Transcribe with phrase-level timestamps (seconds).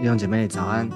[0.00, 0.88] 弟兄姐妹早安。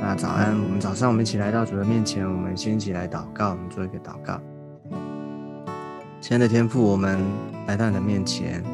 [0.00, 4.40] 那早安，我们早上我们一起来到主的面前，我们先一起来祷告，我们做一个祷告。
[6.22, 7.20] 亲爱的天父，我们
[7.66, 8.64] 来到你的面前，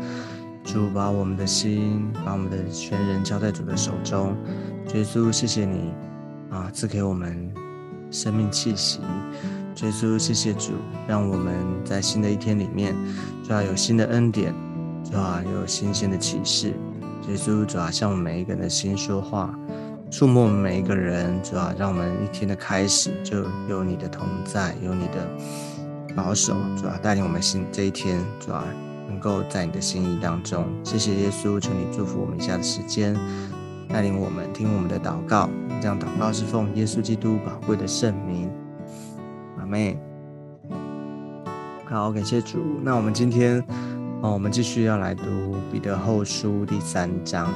[0.63, 4.37] 主把我们的心，把我们的全人交在主的手中。
[4.95, 5.93] 耶稣，谢谢你
[6.49, 7.53] 啊，赐给我们
[8.13, 9.01] 生命气息。
[9.83, 10.75] 耶稣，谢谢主，
[11.09, 12.95] 让我们在新的一天里面，
[13.43, 14.55] 就要有新的恩典，
[15.03, 16.73] 就要有新鲜的启示。
[17.29, 19.53] 耶稣，主要向我们每一个人的心说话，
[20.11, 25.29] 触摸我们每一个人，主要让我们一天的开始就有你的同在，有你的
[26.15, 28.63] 保守，主要带领我们心这一天，主要
[29.09, 30.65] 能够在你的心意当中。
[30.85, 33.17] 谢谢耶稣，求你祝福我们以下的时间，
[33.89, 35.51] 带领我们听我们的祷告。
[35.81, 38.49] 这样祷告是奉耶稣基督宝贵的圣名，
[39.59, 39.99] 阿妹。
[41.87, 42.59] 好，感谢主。
[42.83, 43.65] 那我们今天。
[44.23, 45.25] 哦，我们继续要来读
[45.71, 47.53] 彼得后书第三章。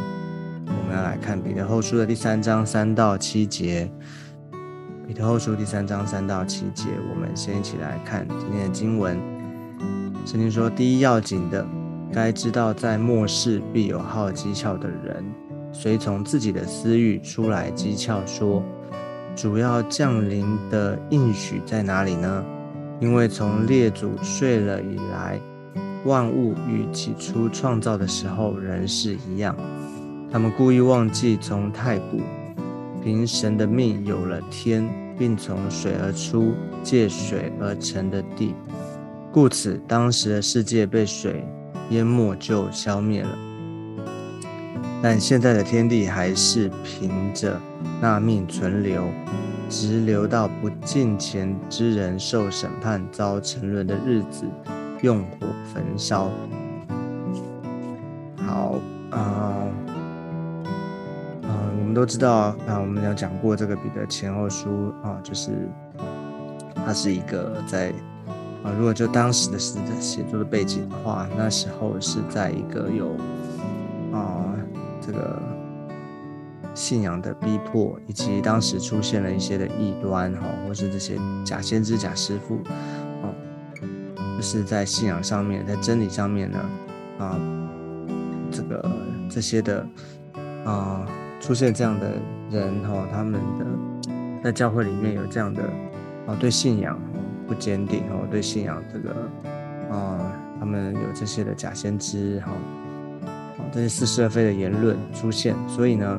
[0.66, 3.91] 我们要来看彼得后书的第三章三到七节。
[5.06, 9.19] 彼得后书第三章三到七节，我们先一起来看今天的经文。
[10.27, 11.66] 圣经说：“第一要紧的，
[12.12, 15.25] 该知道在末世必有好讥诮的人，
[15.72, 18.62] 随从自己的私欲出来讥诮说：
[19.34, 22.44] 主要降临的应许在哪里呢？
[23.00, 25.41] 因为从列祖睡了以来。”
[26.05, 29.55] 万物与起初创造的时候仍是一样，
[30.33, 32.20] 他们故意忘记从太古
[33.03, 38.55] 凭神的命有了天，并从水而出，借水而成的地，
[39.31, 41.45] 故此当时的世界被水
[41.91, 43.39] 淹没就消灭了。
[45.03, 47.61] 但现在的天地还是凭着
[48.01, 49.05] 那命存留，
[49.69, 54.44] 直留到不敬虔之人受审判遭沉沦的日子。
[55.03, 56.31] 用火焚烧。
[58.37, 58.75] 好，
[59.11, 59.65] 啊，
[61.43, 65.69] 啊，我们都知道啊，我们有讲过这个彼得前后书啊，就是
[66.75, 67.91] 它是一个在
[68.62, 73.15] 啊，如果就当时的时写作的背景的话，那时候是在一个有
[74.12, 74.53] 啊
[75.00, 75.41] 这个
[76.75, 82.59] 信仰的逼迫，以及当时出现了一些的异端哈，或是这些假先知、假师傅。
[84.41, 86.59] 就是在信仰上面，在真理上面呢，
[87.19, 87.39] 啊，
[88.51, 88.91] 这个
[89.28, 89.87] 这些的
[90.65, 91.06] 啊，
[91.39, 92.12] 出现这样的
[92.50, 93.67] 人哈，他们的
[94.43, 95.62] 在教会里面有这样的
[96.27, 96.99] 啊，对信仰
[97.47, 99.15] 不坚定哦，对信仰这个
[99.95, 102.53] 啊，他们有这些的假先知哈，
[103.59, 106.19] 啊，这些似是而非的言论出现，所以呢，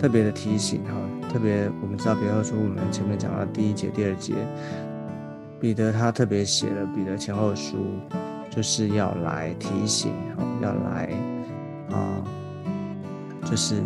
[0.00, 0.90] 特别的提醒哈，
[1.32, 4.34] 特别我们知道，比如说我们前面讲到第一节、第二节。
[5.64, 7.86] 彼得他特别写了彼得前后书，
[8.50, 10.12] 就是要来提醒，
[10.60, 11.08] 要来
[11.90, 12.22] 啊，
[13.46, 13.80] 就是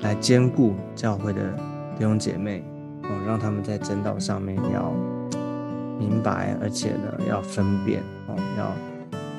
[0.00, 1.52] 来兼顾教会的
[1.96, 2.64] 弟兄姐妹，
[3.04, 4.92] 哦，让他们在真道上面要
[5.96, 8.72] 明白，而且呢要分辨，哦，要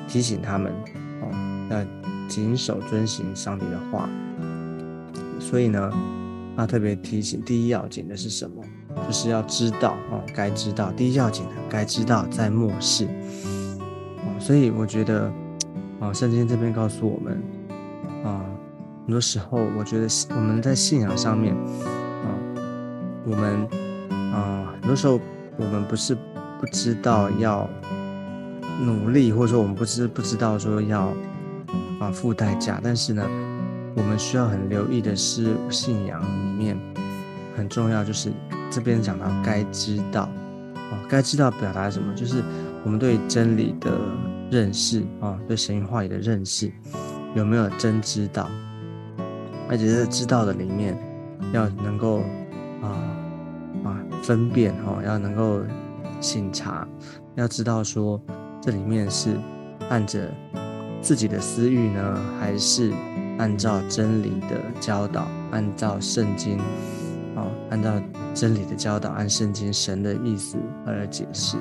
[0.08, 0.72] 提醒他们，
[1.20, 1.84] 哦，要
[2.30, 4.08] 谨守遵行上帝的话。
[5.38, 5.92] 所以呢，
[6.56, 8.64] 他特别提醒，第一要紧的是什么？
[9.06, 15.30] 就是要知道哦，该知道第一要紧的，该知道在末世哦，所以我觉得
[16.00, 17.42] 啊，圣经这边告诉我们
[18.24, 18.42] 啊，
[19.04, 22.26] 很多时候我觉得我们在信仰上面啊，
[23.24, 23.68] 我们
[24.32, 25.20] 啊，很多时候
[25.56, 26.16] 我们不是
[26.58, 27.68] 不知道要
[28.80, 31.12] 努力，或者说我们不知不知道说要
[32.00, 33.22] 啊付代价，但是呢，
[33.94, 36.76] 我们需要很留意的是信仰里面
[37.56, 38.32] 很重要就是。
[38.70, 40.28] 这边讲到该知道
[40.74, 42.14] 哦，该知道表达什么？
[42.14, 42.42] 就是
[42.84, 43.98] 我们对真理的
[44.50, 46.70] 认识啊，对神话语的认识
[47.34, 48.48] 有没有真知道？
[49.68, 50.96] 而且在知道的里面，
[51.52, 52.20] 要能够
[52.82, 52.88] 啊
[53.84, 55.60] 啊分辨哦，要能够
[56.20, 56.86] 醒察，
[57.34, 58.20] 要知道说
[58.62, 59.36] 这里面是
[59.88, 60.32] 按着
[61.00, 62.92] 自己的私欲呢，还是
[63.38, 66.58] 按照真理的教导，按照圣经，
[67.70, 67.92] 按照。
[68.34, 71.56] 真理的教导，按圣经神的意思而解释。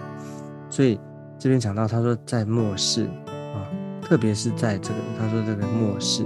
[0.69, 0.99] 所以
[1.39, 3.63] 这边讲到，他说在末世啊，
[4.01, 6.25] 特别是在这个，他说这个末世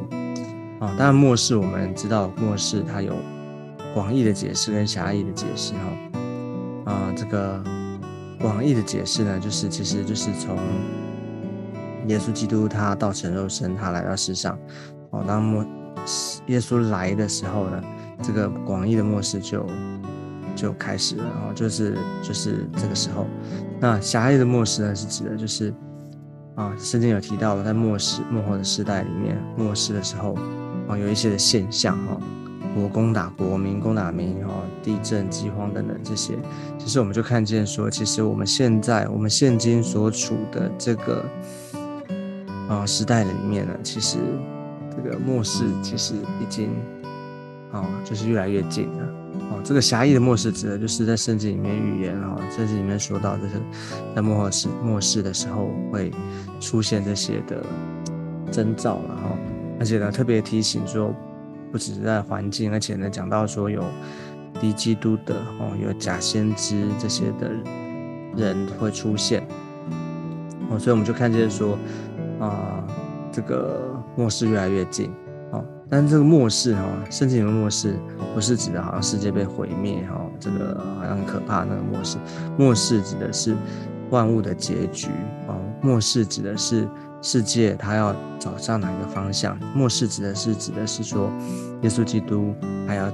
[0.79, 3.13] 啊，当然末世我们知道末世它有
[3.93, 6.91] 广义的解释跟狭义的解释哈。
[6.91, 7.63] 啊，这个
[8.39, 10.57] 广义的解释呢，就是其实就是从
[12.07, 14.57] 耶稣基督他道成肉身，他来到世上
[15.11, 15.63] 哦，当末
[16.47, 17.83] 耶稣来的时候呢，
[18.21, 19.65] 这个广义的末世就。
[20.55, 23.25] 就开始了，然后就是就是这个时候，
[23.79, 25.73] 那狭义的末世呢，是指的就是
[26.55, 30.35] 啊，圣经有提到了，在末世末后的时代里面，末世的时候
[30.85, 32.17] 啊，有一些的现象哈，
[32.75, 36.37] 国攻打国，民攻打民哈，地震、饥荒等等这些，
[36.77, 41.23] 其实我们就看见说，其实我们现在我们现今所处的这个
[42.67, 44.17] 啊时代里面呢，其实
[44.93, 46.71] 这个末世其实已经
[47.71, 49.03] 哦就是越来越近了
[49.51, 49.61] 哦。
[49.63, 53.61] 这个狭义的末世指的就是在圣经里面预言哈，圣经里面说到就是
[54.15, 56.11] 在末世末世的时候会
[56.59, 57.63] 出现这些的
[58.51, 59.37] 征兆了哈。
[59.79, 61.15] 而且呢，特别提醒说，
[61.71, 63.83] 不只是在环境，而且呢，讲到说有
[64.59, 67.49] 敌基督的哦，有假先知这些的
[68.35, 69.47] 人会出现
[70.69, 71.77] 哦，所以我们就看见说
[72.39, 72.83] 啊，
[73.31, 75.11] 这个末世越来越近。
[75.89, 77.95] 但这个末世哈，圣经里的末世
[78.33, 82.17] 不是指的好像世界被毁灭哈，这个好像很可怕那个末世。
[82.57, 83.55] 末世指的是
[84.09, 85.07] 万物的结局
[85.47, 86.87] 哦，末世指的是。
[87.21, 89.59] 世界它要走向哪一个方向？
[89.75, 91.29] 末世指的是指的是说，
[91.81, 92.55] 耶稣基督
[92.87, 93.11] 还要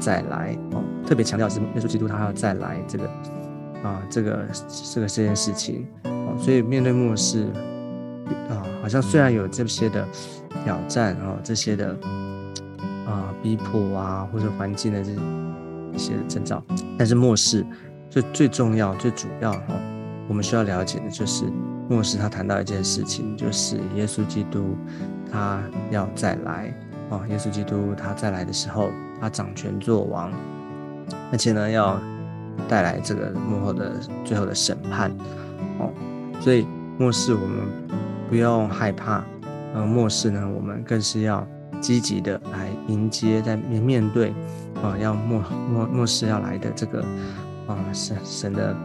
[0.00, 3.06] 再来哦，特别强调是耶稣基督他还要再来这个
[3.84, 4.44] 啊，这个
[4.92, 7.44] 这个这件事情哦，所以面对末世
[8.50, 10.04] 啊，好像虽然有这些的
[10.64, 11.96] 挑战哦，这些的
[13.06, 15.10] 啊逼迫啊，或者环境的这
[15.92, 16.62] 一些征兆，
[16.98, 17.64] 但是末世
[18.10, 19.74] 最最重要、最主要哈，
[20.28, 21.44] 我们需要了解的就是。
[21.90, 24.76] 末世他谈到一件事情，就是耶稣基督
[25.32, 25.58] 他
[25.90, 26.70] 要再来
[27.08, 27.22] 哦。
[27.30, 30.30] 耶稣基督他再来的时候，他掌权作王，
[31.32, 31.98] 而且呢要
[32.68, 35.10] 带来这个幕后的最后的审判
[35.78, 35.90] 哦。
[36.40, 36.66] 所以
[36.98, 37.66] 末世我们
[38.28, 39.24] 不用害怕，
[39.74, 41.46] 呃，末世呢我们更是要
[41.80, 44.34] 积极的来迎接，在面面对
[44.82, 47.02] 啊，要末末末世要来的这个
[47.66, 48.76] 啊神神的。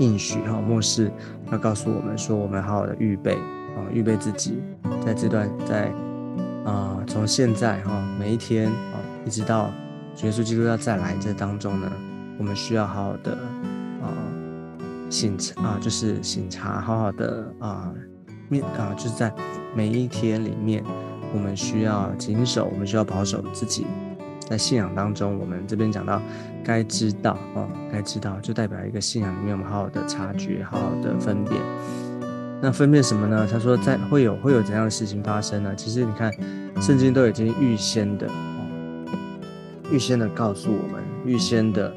[0.00, 1.08] 应许哈，末世
[1.52, 4.60] 要告诉我们说，我们好好的预备啊，预备自己，
[5.06, 5.92] 在这段在
[6.64, 9.70] 啊，从现在哈，每一天啊，一直到
[10.24, 11.88] 耶稣基督要再来这当中呢，
[12.40, 13.38] 我们需要好好的
[14.02, 14.10] 啊，
[15.08, 17.92] 醒啊，就是醒察，好好的啊，
[18.48, 19.32] 面啊，就是在
[19.74, 20.84] 每一天里面，
[21.32, 23.86] 我们需要谨守，我们需要保守自己。
[24.40, 26.20] 在信仰当中，我们这边讲到，
[26.62, 31.60] 该知道哦，该知道就代表一个信仰里面，我们好好的察觉，好好的分辨。
[32.60, 33.48] 那分辨什么呢？
[33.50, 35.74] 他说，在会有会有怎样的事情发生呢？
[35.74, 36.30] 其实你看，
[36.80, 38.28] 圣经都已经预先的，
[39.90, 41.92] 预先的告诉我们，预先的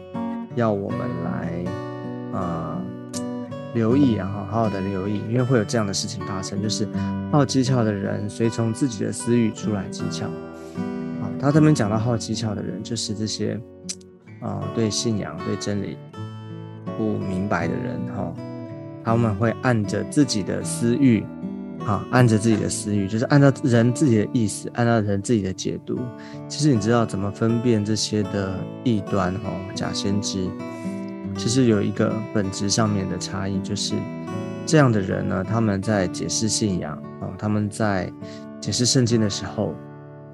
[0.55, 1.63] 要我们来
[2.39, 2.81] 啊
[3.77, 6.87] 留意啊，好好的留意，因为会有这样的事情发生，就是
[7.31, 10.25] 好机巧的人随从自己的私欲出来技巧。
[10.25, 13.59] 啊他这边讲到好技巧的人，就是这些
[14.41, 15.95] 啊，对信仰、对真理
[16.97, 18.33] 不明白的人哈，
[19.03, 21.23] 他们会按着自己的私欲，
[21.85, 25.99] 啊，按着自己的私欲，就是按照人自己的意思，按照人自己的解读。
[26.47, 30.49] 其实你知道怎么分辨这些的异端哈，假先知，
[31.37, 33.93] 其实有一个本质上面的差异，就是
[34.65, 38.11] 这样的人呢，他们在解释信仰啊，他们在
[38.59, 39.73] 解释圣经的时候。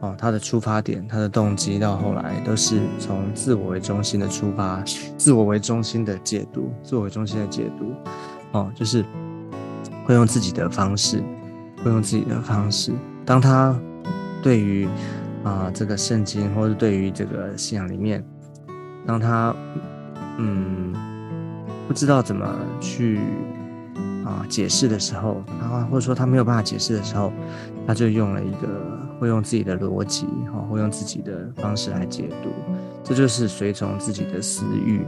[0.02, 4.84] 哦，他的出发点，他的动机，到后来都是从自我为中心的出发，
[5.18, 7.94] 自我为中心的解读，自我为中心的解读，
[8.52, 9.02] 哦，就是
[10.04, 11.24] 会用自己的方式，
[11.82, 12.92] 会用自己的方式。
[13.26, 13.74] 当他
[14.42, 14.86] 对于
[15.42, 18.22] 啊这个圣经，或者对于这个信仰里面，
[19.08, 19.56] 当他
[20.38, 20.94] 嗯
[21.88, 22.48] 不知道怎么
[22.80, 23.20] 去
[24.26, 27.32] 啊解释的时候，然后或者说他没有办法解释的时候，
[27.86, 29.00] 他就用了一个。
[29.20, 32.50] 会用自己的逻辑，哈，会用自己的方式来解读，
[33.06, 35.00] 这就是随从自己的私欲，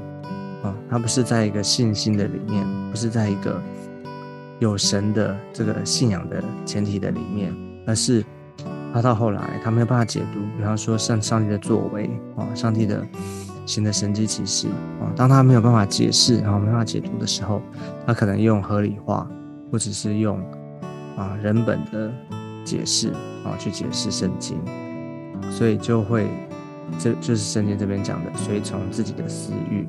[0.64, 3.62] 啊，他不是在一个信心的里面，不是在一个
[4.60, 7.54] 有神的这个信仰的前提的里面，
[7.86, 8.24] 而是
[8.94, 13.06] 他到后来他没有办法解读，比方说上上帝的作为，啊，上帝的
[13.66, 14.68] 行的神迹奇事，
[15.02, 17.62] 啊，当他没有办法解释，然后没办法解读的时候，
[18.06, 19.28] 他可能用合理化，
[19.72, 20.40] 或者是用
[21.18, 22.12] 啊人本的。
[22.66, 23.10] 解释
[23.44, 24.58] 啊，去解释圣经，
[25.52, 26.28] 所以就会，
[26.98, 29.88] 这就是圣经这边讲的，随从自己的私欲，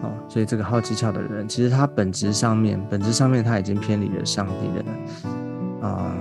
[0.00, 6.16] 哦，所以这个好技巧的人，其实他本质上面，本质上面他已经偏离了上帝的啊，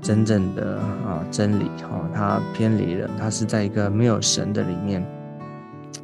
[0.00, 5.06] 真正的啊真理，哈，他偏离了，他是在一个没有神的里面，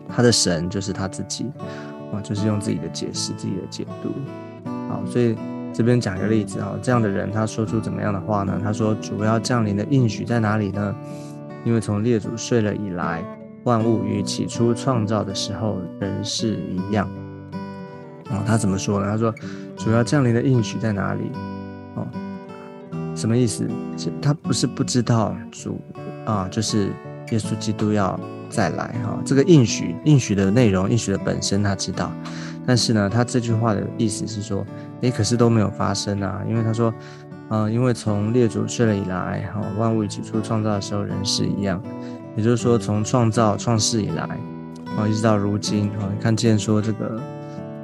[0.08, 1.46] 他的神就是他自己，
[2.12, 4.10] 啊，就是用自己的解释，自己的解读，
[4.88, 5.36] 好，所以。
[5.70, 8.58] 这边讲一个例子哈，这样的人他说出怎么样的话呢？
[8.60, 10.96] 他说：“主要降临的应许在哪里呢？
[11.62, 13.22] 因为从列祖睡了以来，
[13.64, 17.06] 万物与起初创造的时候仍是一样。”
[18.30, 19.06] 哦，他怎么说呢？
[19.06, 19.32] 他说
[19.76, 21.30] ：“主要降临的应许在哪里？”
[21.94, 22.08] 哦，
[23.14, 23.68] 什么意思？
[24.20, 25.78] 他不是不知道主
[26.24, 26.88] 啊，就是
[27.30, 28.18] 耶稣基督要
[28.48, 29.18] 再来哈。
[29.24, 32.10] 这个应许应许的内容，应许的本身他知道，
[32.66, 34.64] 但是呢，他这句话的意思是说，
[35.02, 36.92] 诶，可是都没有发生啊，因为他说，
[37.48, 41.82] 啊，因为从列祖睡了以来，哈，万物起初创造的时候人是一样，
[42.36, 44.24] 也就是说，从创造创世以来，
[44.96, 47.20] 啊，一直到如今，啊，看见说这个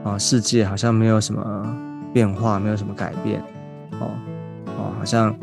[0.04, 1.76] 啊，世界好像没有什么
[2.12, 3.40] 变化，没有什么改变，
[4.00, 4.10] 哦，
[4.78, 5.34] 哦，好像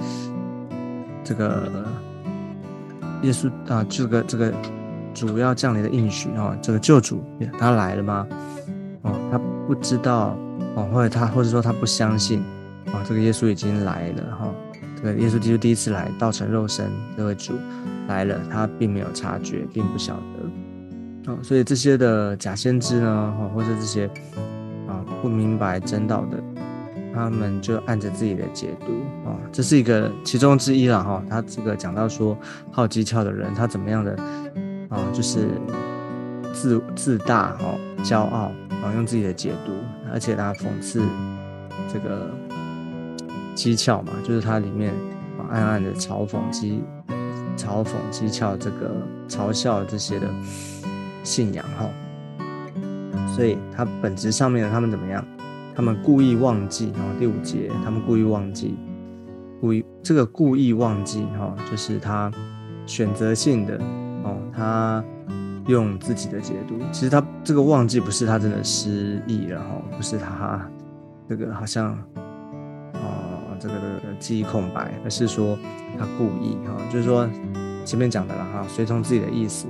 [1.24, 1.70] 这个。
[3.24, 4.52] 耶稣啊，这个这个
[5.14, 7.24] 主要降临的应许啊，这个救主
[7.60, 8.28] 他来了吗？
[9.02, 10.38] 哦，他不知道
[10.76, 12.44] 哦，或者他或者说他不相信
[12.88, 14.48] 啊，这个耶稣已经来了哈。
[14.96, 17.54] 这个耶稣基督第一次来，道成肉身，这位主
[18.08, 21.38] 来了，他并没有察觉，并不晓得哦。
[21.42, 24.06] 所以这些的假先知呢，哈，或者这些
[24.88, 26.38] 啊不明白真道的。
[27.14, 28.86] 他们就按着自己的解读
[29.30, 31.22] 啊，这是一个其中之一了哈。
[31.30, 32.38] 他这个讲到说，
[32.72, 34.18] 好机巧的人他怎么样的
[34.92, 35.48] 啊，就是
[36.54, 38.52] 自自大哦，骄傲
[38.84, 39.72] 啊，用自己的解读，
[40.12, 41.02] 而且他讽刺
[41.92, 42.30] 这个
[43.56, 44.94] 讥诮嘛，就是他里面
[45.40, 46.82] 啊暗暗的嘲讽讥
[47.58, 48.92] 嘲讽讥诮这个
[49.28, 50.28] 嘲笑这些的
[51.24, 51.90] 信仰哈。
[53.34, 55.26] 所以他本质上面他们怎么样？
[55.74, 58.78] 他们故意忘记，哈，第五节，他们故意忘记，
[59.62, 62.30] 故意这个故意忘记，哈，就是他
[62.86, 63.80] 选择性的，
[64.24, 65.04] 哦，他
[65.68, 66.78] 用自己的解读。
[66.92, 70.68] 其实他这个忘记不是他真的失忆了，哈，不是他
[71.28, 71.98] 这个好像，
[72.94, 75.58] 哦，这个的记忆空白，而是说
[75.98, 77.28] 他故意，哈，就是说
[77.86, 79.68] 前面讲的了，哈，随从自己的意思，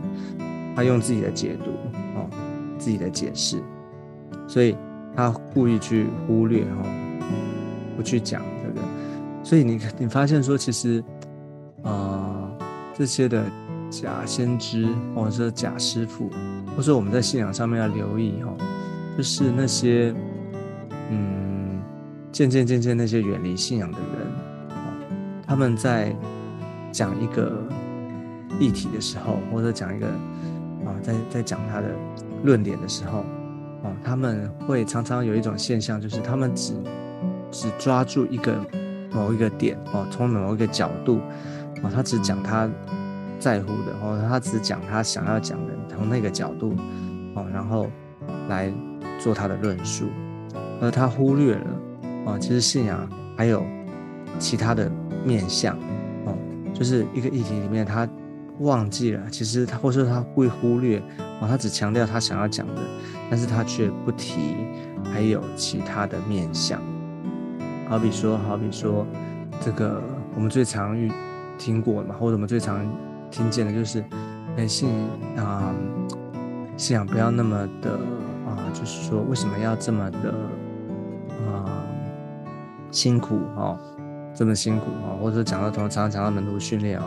[0.75, 1.71] 他用自己的解读，
[2.15, 2.29] 哦，
[2.77, 3.61] 自己的解释，
[4.47, 4.75] 所以。
[5.13, 6.85] 他故意去忽略哈，
[7.97, 8.87] 不去讲这个，
[9.43, 11.03] 所以你你发现说，其实
[11.83, 12.49] 啊，
[12.93, 13.43] 这些的
[13.91, 16.31] 假先知或者说假师傅，
[16.75, 18.51] 或者我们在信仰上面要留意哈，
[19.17, 20.15] 就是那些
[21.11, 21.79] 嗯，
[22.31, 24.27] 渐渐渐渐那些远离信仰的人，
[25.45, 26.15] 他们在
[26.91, 27.61] 讲一个
[28.59, 31.87] 议题的时候，或者讲一个啊，在在讲他的
[32.43, 33.25] 论点的时候。
[33.83, 36.75] 啊，他们会常常有一种现象，就是他们只
[37.49, 38.55] 只抓住一个
[39.11, 41.19] 某一个点哦，从某一个角度
[41.81, 42.69] 哦，他只讲他
[43.41, 46.75] 在乎的哦，他只讲他想要讲的，从那个角度
[47.35, 47.89] 哦，然后
[48.47, 48.71] 来
[49.19, 50.05] 做他的论述，
[50.79, 51.67] 而他忽略了
[52.25, 53.63] 哦，其实信仰还有
[54.37, 54.89] 其他的
[55.25, 55.75] 面向
[56.25, 56.37] 哦，
[56.71, 58.07] 就是一个议题里面他
[58.59, 60.99] 忘记了，其实他或者说他会忽略
[61.41, 62.81] 哦，他只强调他想要讲的。
[63.29, 64.57] 但是他却不提，
[65.05, 66.81] 还有其他的面相，
[67.87, 69.07] 好比说，好比说，
[69.61, 70.03] 这个
[70.35, 71.09] 我们最常遇
[71.57, 72.85] 听过嘛，或者我们最常
[73.31, 74.03] 听见的就是，
[74.57, 74.89] 哎，信
[75.37, 75.73] 啊，
[76.77, 77.93] 信仰不要那么的
[78.45, 80.29] 啊，就是说，为什么要这么的
[81.47, 81.65] 啊
[82.91, 83.79] 辛苦哦，
[84.35, 87.05] 这么辛苦哦，或者讲到同常常讲到门徒训练哦，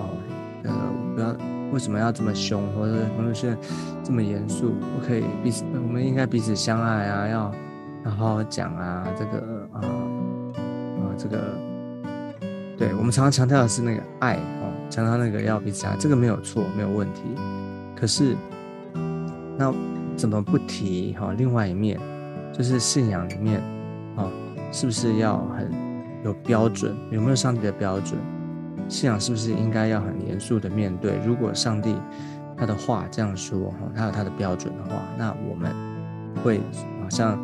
[0.64, 0.72] 呃，
[1.14, 1.36] 不要。
[1.72, 3.56] 为什么要这么凶，或者我们现在
[4.04, 4.74] 这么严肃？
[4.94, 7.52] 不可以彼此，我们应该彼此相爱啊，要
[8.04, 11.36] 要好好讲啊，这个啊啊，这个，
[12.76, 17.22] 对我们常常强调的是那个爱哦，强调那个要彼此爱，这个没有错，没有问题。
[17.96, 18.36] 可是
[19.56, 19.72] 那
[20.16, 21.32] 怎么不提哈？
[21.36, 21.98] 另外一面
[22.52, 23.60] 就是信仰里面
[24.16, 24.30] 啊，
[24.72, 25.70] 是不是要很
[26.24, 26.96] 有标准？
[27.10, 28.18] 有没有上帝的标准？
[28.88, 31.18] 信仰是不是应该要很严肃的面对？
[31.24, 31.96] 如果上帝
[32.56, 35.72] 他的话这样说，哈，他有他的标准的话，那我们
[36.42, 36.60] 会
[37.02, 37.38] 好像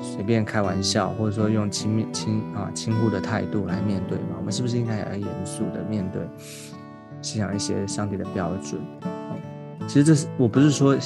[0.00, 4.36] 随便开玩笑，或者说用轻蔑轻啊轻忽的态度来面对吗？
[4.38, 6.22] 我们是不是应该要严肃的面对
[7.22, 8.80] 信仰一些上帝的标准？
[9.86, 10.96] 其实这是我不是说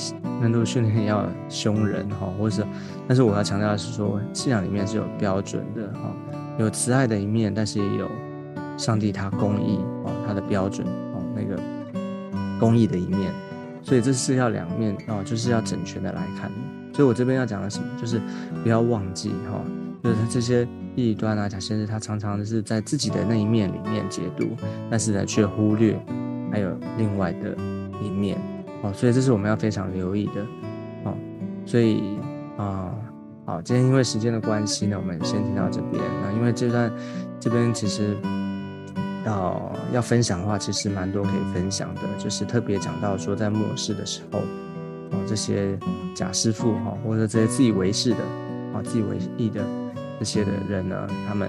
[0.40, 2.66] 难度训练要凶人哈，或者，
[3.06, 6.14] 但是我要强调的是说，信仰里面是有标准的哈，
[6.58, 8.10] 有慈爱的一面，但是也有。
[8.78, 11.62] 上帝他公义哦，他的标准哦，那个
[12.58, 13.30] 公义的一面，
[13.82, 16.50] 所以这是要两面哦，就是要整全的来看。
[17.00, 18.20] 所以我这边要讲的什么，就是
[18.62, 19.58] 不要忘记哈，
[20.04, 24.48] 就是这些异端啊、假先知，他常常是在自己的那一面里面解读，
[24.90, 25.98] 但是呢却忽略
[26.52, 27.56] 还有另外的
[28.04, 28.36] 一面
[28.82, 30.42] 哦，所以这是我们要非常留意的
[31.04, 31.16] 哦。
[31.64, 32.18] 所以
[32.58, 32.92] 啊，
[33.46, 36.92] 好，今天因为时间的关系呢，我们先听到这边那因为这段
[37.40, 38.14] 这边其实。
[39.26, 44.40] 要要分享的话，其实蛮多可以分享的，就是特别讲到说，在末世的时候，
[45.26, 45.78] 这些
[46.14, 48.18] 假师傅哈，或者这些自以为是的
[48.74, 49.64] 啊，自以为意的
[50.18, 51.48] 这些的人呢，他们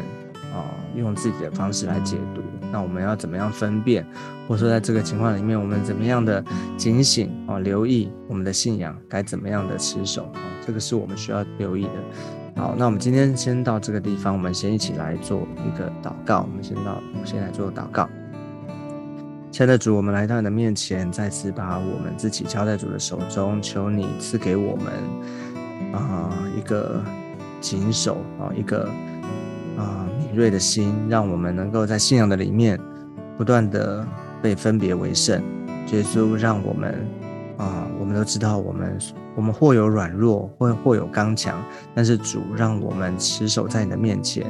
[0.54, 2.42] 啊，用自己的方式来解读。
[2.72, 4.06] 那我们要怎么样分辨？
[4.48, 6.44] 或者说在这个情况里面，我们怎么样的
[6.78, 10.40] 警醒啊，留意我们的信仰该怎么样的持守啊？
[10.66, 12.62] 这个是我们需要留意的。
[12.62, 16.48] 好，那我们今天先到这个地方，我们先一起来做一个祷告。
[16.50, 18.08] 我们先到，先来做祷告。
[19.52, 24.94] 亲爱的主，我们来到你的面前，再次把我们自己交在主的手中，求你赐给我们
[25.94, 27.04] 啊一个
[27.60, 28.88] 谨守啊一个
[29.78, 32.80] 啊敏锐的心，让我们能够在信仰的里面
[33.38, 34.08] 不断的
[34.42, 35.44] 被分别为圣。
[35.92, 37.06] 耶稣，让我们
[37.58, 38.98] 啊，我们都知道我们。
[39.34, 41.62] 我们或有软弱，或或有刚强，
[41.96, 44.46] 但是主让我们持守在你的面前，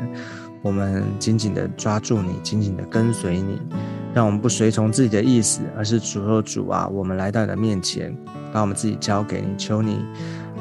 [0.63, 3.61] 我们紧紧的抓住你，紧紧的跟随你，
[4.13, 8.15] 让我们不随从自己的意思，而是主说主啊，我们来到你的面前，
[8.51, 10.05] 把我们自己交给你，求你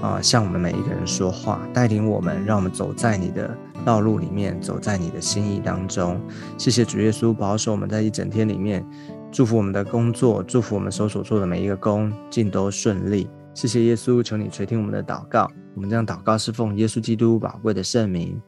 [0.01, 6.21] 啊，向我们每一个人说话，带领我们，让我们走在你的道路里面，走在你的心意当中。
[6.57, 8.87] 谢谢主耶稣保守我们在一整天里面，
[9.33, 13.29] 祝福我们的工作，祝福我们所所做的每一个工尽都顺利。
[13.53, 15.51] 谢谢耶稣，求你垂听我们的祷告。
[15.75, 18.41] 我们这样祷告是奉耶稣基督宝贵的圣名，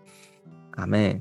[0.77, 1.21] 阿妹，